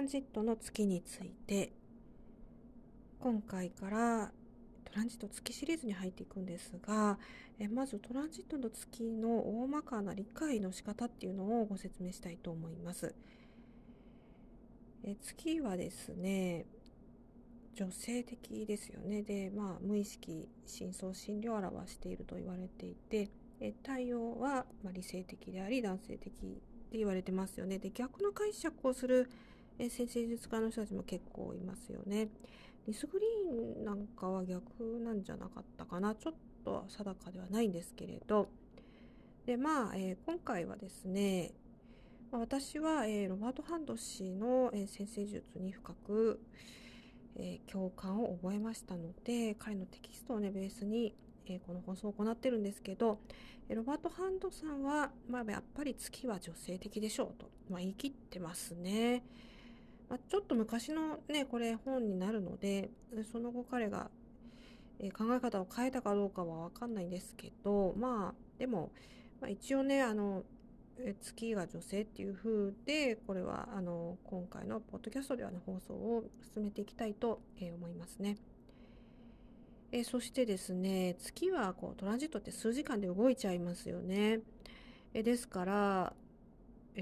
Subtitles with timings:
[0.00, 1.74] ランジットの月について
[3.18, 4.32] 今回から
[4.82, 7.18] トランジット月シリーズに入っていくんですが
[7.58, 13.14] えまずトランジットの月の大まかな理解の仕方っていうのをご説明したいと思います。
[15.04, 16.64] え月はですね
[17.74, 19.20] 女性的ですよね。
[19.20, 23.28] でまあ無意識深層心理を表していると言われていて
[23.60, 26.36] え太陽は、ま理性的であり男性的っ
[26.90, 27.78] て言われてますよね。
[27.78, 29.28] で逆の解釈をする
[29.82, 32.28] え先生術家の人たちも結構いますよね。
[32.86, 36.14] リスグリーンなんかは逆なんじゃなかったかな。
[36.14, 36.34] ちょっ
[36.64, 38.48] と定かではないんですけれど。
[39.46, 41.52] でまあ、えー、今回はですね
[42.30, 46.40] 私は、えー、ロバート・ハンド氏の、えー、先生術に深く、
[47.36, 51.14] えー、共感を覚えましたので彼のテキストをねベースに、
[51.46, 53.18] えこの放送を行ってるんですけど、
[53.68, 59.24] えロバート・ハンドさんは、まあ、やっぱり月は女性的でしょうと、まあ、言い切ってますね。
[60.10, 62.90] まあ、ちょっと昔のねこれ本になるので
[63.30, 64.10] その後彼が、
[64.98, 68.90] え考え方を変えたかどうかは分かんないんですけどまあでも、
[69.40, 70.42] まあ、一応ねあの
[71.22, 78.36] 月が女性っていう風でこれはあの今回のポッドキャストではね放送を進めていきたいと、え思いますね。
[79.92, 84.40] えそしてですね月はこうトランジットって数時間で動いちゃいますよね。
[85.14, 86.12] えですから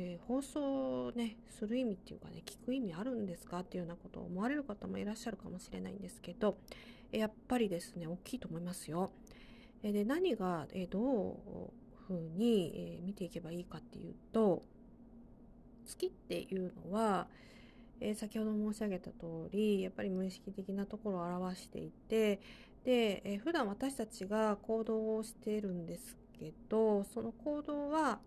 [0.00, 6.56] えー、放送ねする意味っていうかね聞く意味あるんですかっていうようなことを思われる方もいらっしゃるかもしれないんですけど
[7.10, 9.10] やっぱりですね大きいと思いますよ。
[9.82, 11.36] で何が、え、どう
[12.08, 14.62] ふうに、え、見ていけばいいかっていうと
[15.86, 17.28] 月っていうのは、
[18.00, 22.40] え、先ほど申し上げた通りやっぱり無意識的なところを表していて
[22.84, 28.18] で、えー、普段私たちが行動をしているんですけどその行動は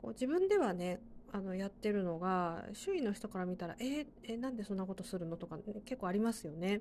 [0.00, 6.80] こう自分ではねあのやってるのが周囲の人から見たら「えー、えなんでそんなことするの?」とか、ね、結構ありますよね。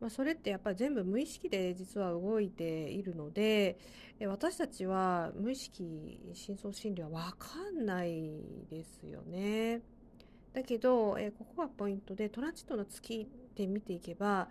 [0.00, 3.78] まあ、それってやっぱり全部無意識で実は動いているので
[4.22, 9.82] 私たちは無意識深層心理は分かんないですよね。
[10.54, 14.48] だけどえここがポイントでトランジットの月で見ていけば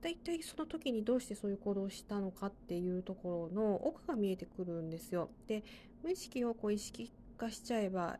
[0.00, 5.30] 大体その時にどうしてそういう行動をしたのかっていうところの奥が見えてくるんですよ。
[5.46, 5.64] で
[6.02, 8.18] 無意識をこう意識化しちゃえば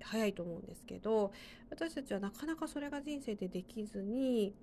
[0.00, 1.32] 早いと思うんですけど
[1.70, 4.54] 私たちはなかなかそれが人生でできずに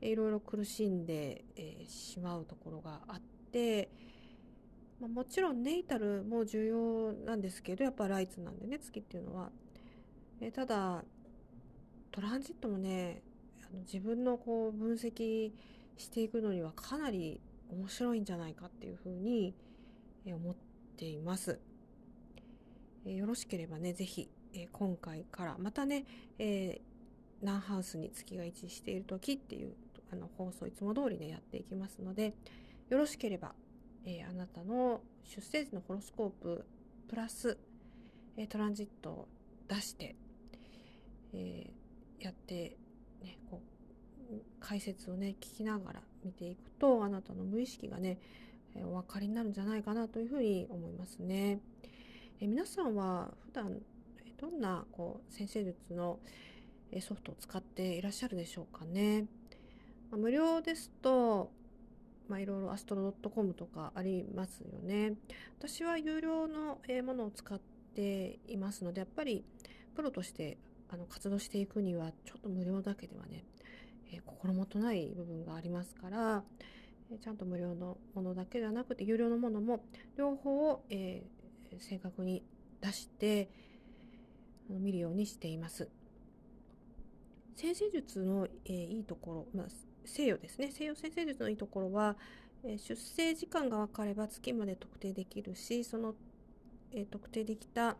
[0.00, 3.20] いろいろ苦しんで、え、しまうところがあっ
[3.50, 3.88] て、
[5.00, 9.50] まあ、もちろんネイタルも重要なんですけどやっぱライツなんでね月っていうのは。
[10.40, 11.04] え、ただ
[12.10, 13.22] トランジットもね
[13.70, 15.52] あの自分のこう分析
[15.96, 19.54] していくのにはかなり面白いんじゃないかっていうふうに
[20.26, 20.54] 思っ
[20.96, 21.58] ています。
[23.06, 26.04] えよろしければね、ぜひ、え今回からまたね、
[26.38, 29.74] えー、ナンハウスに月が位置している時っていう
[30.12, 32.34] あの放送いつも通りねやっていきますので
[32.88, 33.52] よろしければ、
[34.04, 36.64] えー、あなたの出生時のホロスコープ
[37.08, 37.58] プラス、
[38.36, 39.28] えー、トランジットを
[39.68, 40.14] 出して、
[41.32, 41.70] え
[42.20, 42.76] やって
[43.24, 43.60] ね、こ
[44.30, 48.18] う解説をね聞きながら見ていくとあなたの無意識がね、
[48.76, 51.60] お分かりになるんじゃないかなというふうに思いますね。
[52.40, 53.80] え皆さんは普段
[54.36, 56.18] どんなこう先生術の
[57.00, 59.26] ソフトを使っていらっしゃるでしょうかね。
[60.10, 61.50] ま無料ですと、
[62.28, 65.14] まあ、いろいろアストロ .com とかありますよね。
[65.58, 67.60] 私は有料のものを使っ
[67.94, 69.44] ていますのでやっぱり
[69.94, 70.58] プロとして
[70.94, 73.44] あの活動していくにはちょっと無料だけではね、
[74.12, 76.44] えー、心もとない部分がありますから、
[77.10, 79.84] えー、ちゃんと無料のものだけではなくて有料のものも
[80.16, 82.44] 両方を、えー、正確に
[82.80, 83.50] 出して
[84.70, 85.88] あの見るようにしています。
[87.56, 89.66] 先生術の、えー、いいところ、まあ、
[90.04, 92.16] 西洋ですね西洋先生術のいいところは、
[92.64, 96.14] えー、出生時間が分かれば月まで特定できるしその、
[96.92, 97.96] えー、特定できた、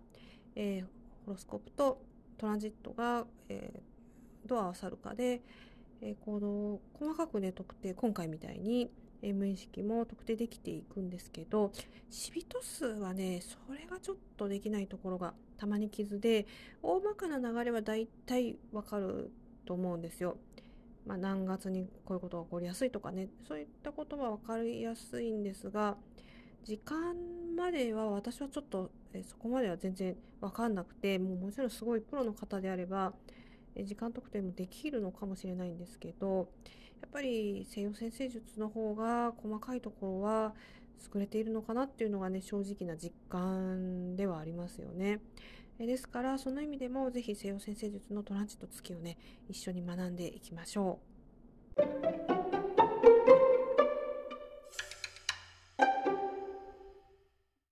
[0.57, 0.85] え
[1.25, 2.03] ホロスコープと
[2.39, 5.43] トランジットが、えー、どう合わるかで、
[6.01, 8.91] えー、行動を細かくね特定今回みたいに、
[9.23, 11.73] え、無意識も特定できていくんですけど
[12.11, 16.47] シビト数はねそれがちょっとできないところがたまに傷で
[16.83, 19.31] 大まかな流れはだいたいわかる
[19.65, 20.37] と思うんですよ。
[21.07, 25.97] まあ、何月にこういうことが起こりやすいとかねそういったことは分かりやすいんですが
[26.65, 27.15] 時間
[27.55, 33.13] までは私はちょっとえそこまでは全然分かんなくてもうもちろんすごいプロの方であれば
[33.83, 36.49] 時間特定もできるのかもしれないんですけど
[37.01, 40.55] やっぱり西洋先生術の方が細かいところは
[41.15, 45.21] 優れているのかなっていうのがね正直な実感ではありますよね。
[45.79, 49.19] ですからその意味でもぜひ西洋先生術のトランジット月をね
[49.49, 51.01] 一緒に学んでいきましょ
[51.77, 52.34] う。